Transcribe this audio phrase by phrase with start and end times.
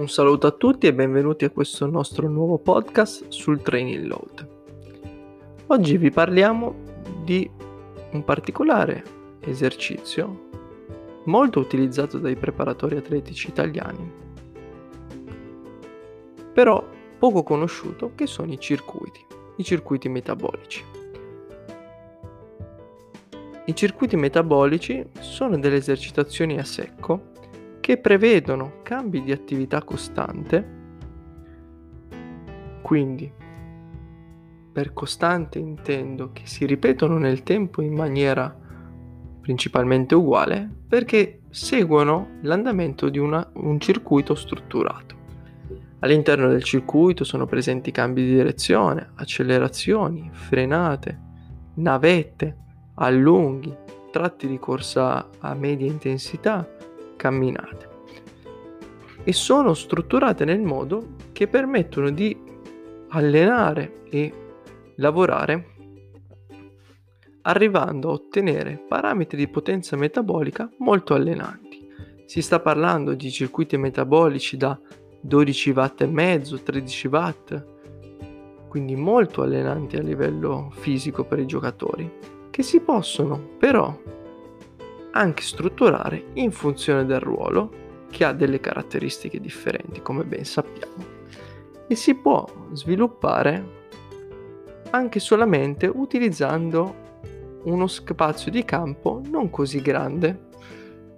[0.00, 4.48] Un saluto a tutti e benvenuti a questo nostro nuovo podcast sul training load.
[5.66, 6.74] Oggi vi parliamo
[7.22, 7.48] di
[8.12, 9.04] un particolare
[9.40, 10.48] esercizio
[11.24, 14.10] molto utilizzato dai preparatori atletici italiani,
[16.54, 16.82] però
[17.18, 19.22] poco conosciuto che sono i circuiti,
[19.56, 20.82] i circuiti metabolici.
[23.66, 27.29] I circuiti metabolici sono delle esercitazioni a secco
[27.90, 30.64] che prevedono cambi di attività costante,
[32.82, 33.28] quindi
[34.72, 38.56] per costante intendo che si ripetono nel tempo in maniera
[39.40, 45.16] principalmente uguale perché seguono l'andamento di una, un circuito strutturato.
[45.98, 51.20] All'interno del circuito sono presenti cambi di direzione, accelerazioni, frenate,
[51.74, 52.56] navette,
[52.94, 53.76] allunghi,
[54.12, 56.78] tratti di corsa a media intensità,
[57.20, 57.88] camminate
[59.22, 62.34] e sono strutturate nel modo che permettono di
[63.10, 64.32] allenare e
[64.96, 65.66] lavorare
[67.42, 71.86] arrivando a ottenere parametri di potenza metabolica molto allenanti.
[72.24, 74.78] Si sta parlando di circuiti metabolici da
[75.20, 77.64] 12 watt e mezzo, 13 watt,
[78.68, 82.10] quindi molto allenanti a livello fisico per i giocatori,
[82.50, 83.94] che si possono però
[85.12, 91.04] anche strutturare in funzione del ruolo che ha delle caratteristiche differenti, come ben sappiamo,
[91.86, 93.78] e si può sviluppare
[94.90, 97.08] anche solamente utilizzando
[97.64, 100.48] uno spazio di campo non così grande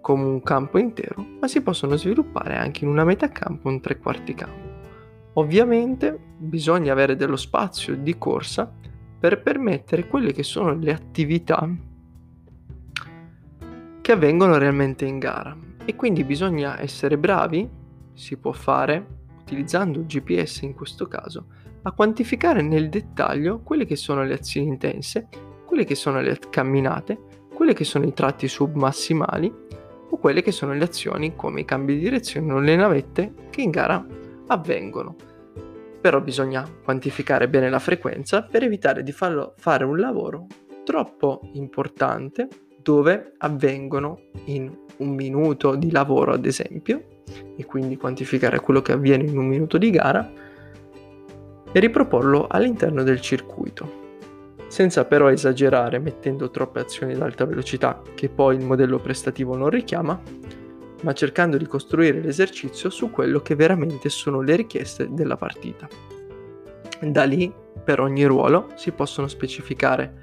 [0.00, 3.98] come un campo intero, ma si possono sviluppare anche in una metà campo un tre
[3.98, 4.70] quarti campo.
[5.34, 8.70] Ovviamente bisogna avere dello spazio di corsa
[9.18, 11.66] per permettere quelle che sono le attività
[14.12, 17.68] avvengono realmente in gara e quindi bisogna essere bravi,
[18.14, 21.46] si può fare utilizzando il GPS in questo caso,
[21.82, 25.28] a quantificare nel dettaglio quelle che sono le azioni intense,
[25.66, 29.52] quelle che sono le camminate, quelle che sono i tratti submassimali
[30.10, 33.62] o quelle che sono le azioni come i cambi di direzione o le navette che
[33.62, 34.04] in gara
[34.46, 35.16] avvengono.
[36.00, 40.46] Però bisogna quantificare bene la frequenza per evitare di farlo fare un lavoro
[40.84, 42.48] troppo importante
[42.82, 47.20] dove avvengono in un minuto di lavoro ad esempio
[47.56, 50.30] e quindi quantificare quello che avviene in un minuto di gara
[51.72, 54.00] e riproporlo all'interno del circuito
[54.68, 59.70] senza però esagerare mettendo troppe azioni ad alta velocità che poi il modello prestativo non
[59.70, 60.20] richiama
[61.02, 65.88] ma cercando di costruire l'esercizio su quello che veramente sono le richieste della partita.
[67.00, 67.52] Da lì,
[67.84, 70.21] per ogni ruolo, si possono specificare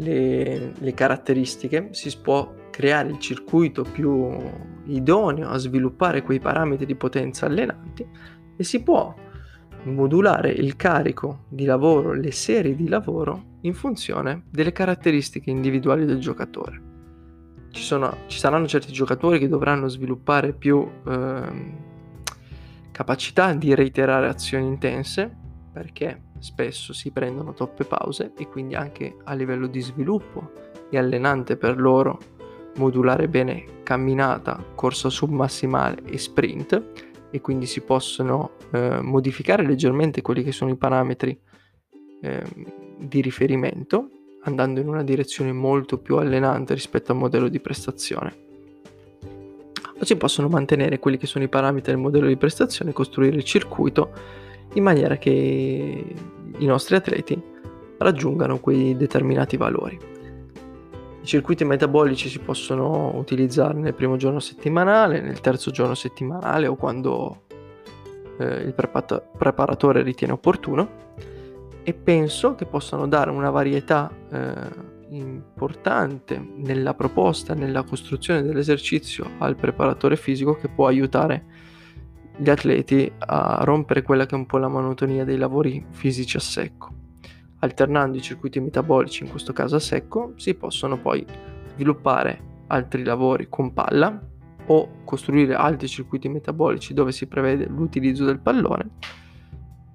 [0.00, 4.36] le, le caratteristiche, si può creare il circuito più
[4.86, 8.06] idoneo a sviluppare quei parametri di potenza allenanti
[8.56, 9.14] e si può
[9.84, 16.18] modulare il carico di lavoro, le serie di lavoro in funzione delle caratteristiche individuali del
[16.18, 16.88] giocatore.
[17.70, 21.74] Ci, sono, ci saranno certi giocatori che dovranno sviluppare più eh,
[22.90, 25.36] capacità di reiterare azioni intense
[25.72, 30.52] perché spesso si prendono troppe pause e quindi anche a livello di sviluppo
[30.90, 32.18] è allenante per loro
[32.76, 36.82] modulare bene camminata, corsa submassimale e sprint
[37.30, 41.38] e quindi si possono eh, modificare leggermente quelli che sono i parametri
[42.22, 42.42] eh,
[42.98, 44.10] di riferimento
[44.44, 48.48] andando in una direzione molto più allenante rispetto al modello di prestazione.
[49.98, 53.36] O si possono mantenere quelli che sono i parametri del modello di prestazione e costruire
[53.36, 54.12] il circuito
[54.74, 56.14] in maniera che
[56.58, 57.40] i nostri atleti
[57.98, 59.98] raggiungano quei determinati valori.
[61.22, 66.76] I circuiti metabolici si possono utilizzare nel primo giorno settimanale, nel terzo giorno settimanale o
[66.76, 67.42] quando
[68.38, 71.08] eh, il preparatore ritiene opportuno
[71.82, 79.56] e penso che possano dare una varietà eh, importante nella proposta, nella costruzione dell'esercizio al
[79.56, 81.44] preparatore fisico che può aiutare
[82.40, 86.40] gli atleti a rompere quella che è un po' la monotonia dei lavori fisici a
[86.40, 86.88] secco.
[87.58, 91.24] Alternando i circuiti metabolici, in questo caso a secco, si possono poi
[91.74, 94.18] sviluppare altri lavori con palla
[94.66, 98.90] o costruire altri circuiti metabolici dove si prevede l'utilizzo del pallone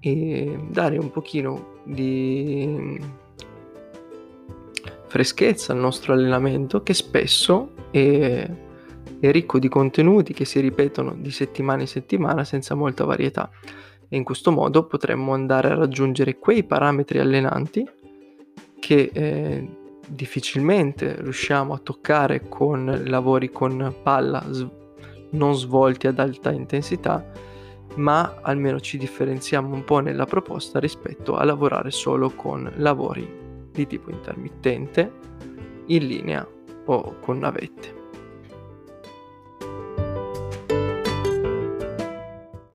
[0.00, 2.98] e dare un pochino di
[5.06, 8.50] freschezza al nostro allenamento che spesso è,
[9.28, 13.50] è ricco di contenuti che si ripetono di settimana in settimana senza molta varietà
[14.08, 17.88] e in questo modo potremmo andare a raggiungere quei parametri allenanti
[18.80, 19.68] che eh,
[20.08, 24.44] difficilmente riusciamo a toccare con lavori con palla
[25.30, 27.24] non svolti ad alta intensità
[27.96, 33.40] ma almeno ci differenziamo un po' nella proposta rispetto a lavorare solo con lavori
[33.72, 35.12] di tipo intermittente,
[35.86, 36.46] in linea
[36.86, 38.01] o con navette.